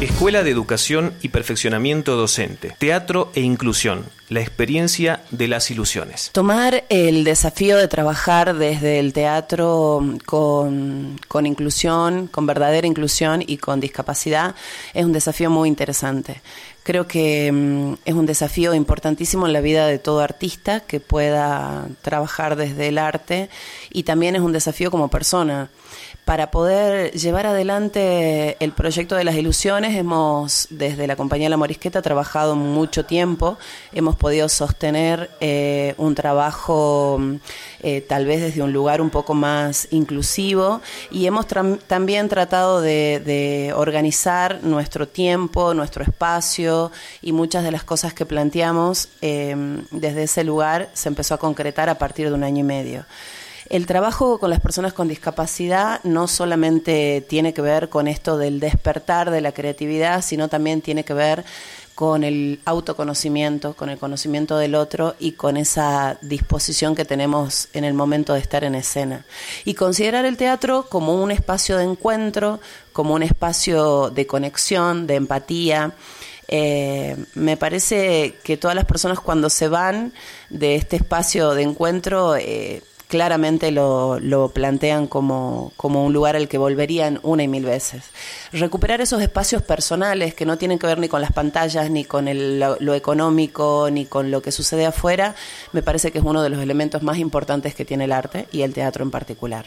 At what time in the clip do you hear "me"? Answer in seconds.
77.34-77.56, 95.72-95.82